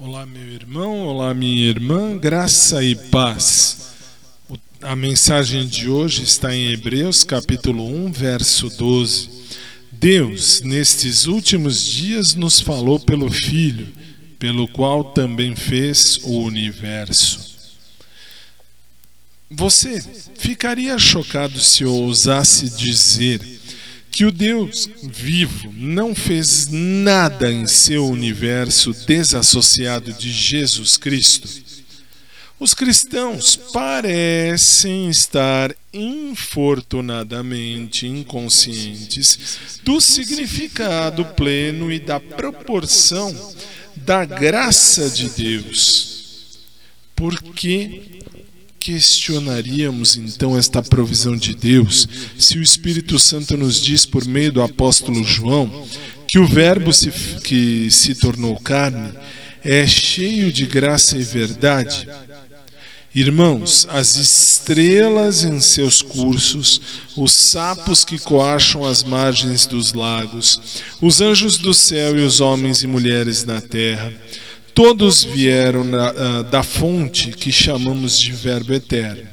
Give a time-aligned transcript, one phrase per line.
[0.00, 3.96] Olá, meu irmão, olá, minha irmã, graça e paz.
[4.80, 9.28] A mensagem de hoje está em Hebreus, capítulo 1, verso 12.
[9.90, 13.88] Deus, nestes últimos dias, nos falou pelo Filho,
[14.38, 17.56] pelo qual também fez o universo.
[19.50, 20.00] Você
[20.36, 23.40] ficaria chocado se eu ousasse dizer
[24.18, 31.48] que o Deus vivo não fez nada em seu universo desassociado de Jesus Cristo,
[32.58, 43.54] os cristãos parecem estar infortunadamente inconscientes do significado pleno e da proporção
[43.94, 46.58] da graça de Deus.
[47.14, 48.18] Por que
[48.78, 54.62] questionaríamos então esta provisão de Deus se o Espírito Santo nos diz por meio do
[54.62, 55.86] apóstolo João
[56.26, 57.10] que o Verbo se,
[57.42, 59.12] que se tornou carne
[59.64, 62.08] é cheio de graça e verdade?
[63.14, 66.80] Irmãos, as estrelas em seus cursos,
[67.16, 70.60] os sapos que coacham as margens dos lagos,
[71.00, 74.12] os anjos do céu e os homens e mulheres na terra,
[74.78, 79.24] Todos vieram na, uh, da fonte que chamamos de Verbo Eterno.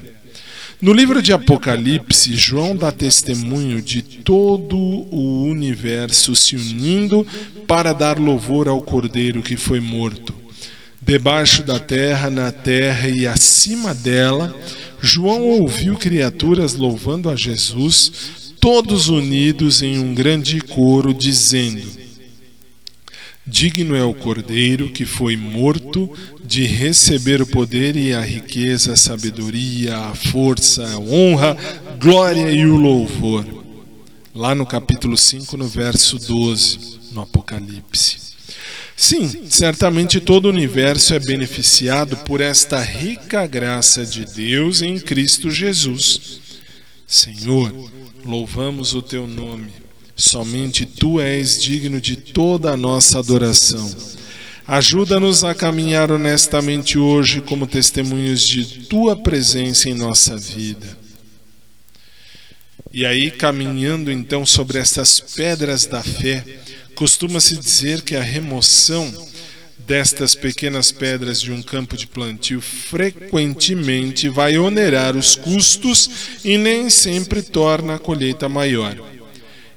[0.81, 7.27] No livro de Apocalipse, João dá testemunho de todo o universo se unindo
[7.67, 10.33] para dar louvor ao Cordeiro que foi morto.
[10.99, 14.51] Debaixo da terra, na terra e acima dela,
[14.99, 18.11] João ouviu criaturas louvando a Jesus,
[18.59, 22.04] todos unidos em um grande coro, dizendo:
[23.47, 26.11] Digno é o Cordeiro que foi morto
[26.43, 31.55] de receber o poder e a riqueza, a sabedoria, a força, a honra,
[31.99, 33.45] glória e o louvor.
[34.33, 38.17] Lá no capítulo 5, no verso 12, no Apocalipse.
[38.97, 45.51] Sim, certamente todo o universo é beneficiado por esta rica graça de Deus em Cristo
[45.51, 46.39] Jesus.
[47.05, 47.71] Senhor,
[48.25, 49.84] louvamos o teu nome
[50.15, 53.93] Somente tu és digno de toda a nossa adoração.
[54.65, 60.97] Ajuda-nos a caminhar honestamente hoje como testemunhos de tua presença em nossa vida.
[62.91, 66.43] E aí, caminhando então sobre estas pedras da fé,
[66.95, 69.13] costuma-se dizer que a remoção
[69.85, 76.09] destas pequenas pedras de um campo de plantio frequentemente vai onerar os custos
[76.43, 79.14] e nem sempre torna a colheita maior.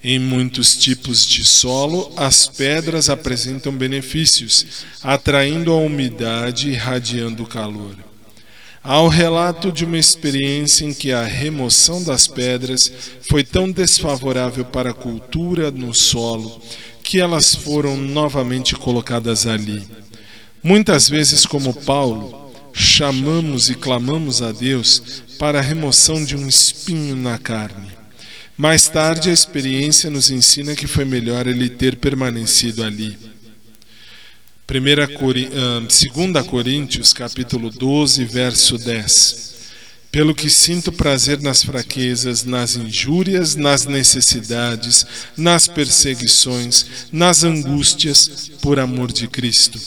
[0.02, 7.96] Em muitos tipos de solo, as pedras apresentam benefícios, atraindo a umidade e irradiando calor.
[8.82, 12.90] Há o relato de uma experiência em que a remoção das pedras
[13.22, 16.62] foi tão desfavorável para a cultura no solo
[17.02, 19.82] que elas foram novamente colocadas ali.
[20.62, 27.16] Muitas vezes, como Paulo, chamamos e clamamos a Deus para a remoção de um espinho
[27.16, 27.97] na carne.
[28.58, 33.16] Mais tarde, a experiência nos ensina que foi melhor ele ter permanecido ali.
[34.66, 39.54] 2 Coríntios, capítulo 12, verso 10.
[40.10, 48.80] Pelo que sinto prazer nas fraquezas, nas injúrias, nas necessidades, nas perseguições, nas angústias, por
[48.80, 49.78] amor de Cristo.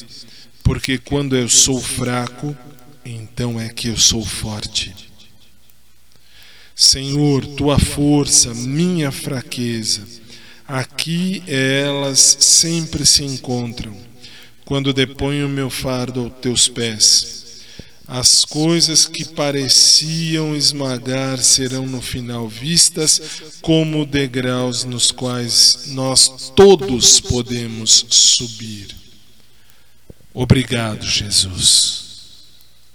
[0.63, 2.55] Porque quando eu sou fraco,
[3.03, 5.10] então é que eu sou forte.
[6.75, 10.01] Senhor, tua força, minha fraqueza,
[10.67, 13.95] aqui elas sempre se encontram,
[14.65, 17.41] quando deponho meu fardo aos teus pés.
[18.07, 23.21] As coisas que pareciam esmagar serão no final vistas
[23.61, 28.93] como degraus nos quais nós todos podemos subir.
[30.33, 32.10] Obrigado, Jesus.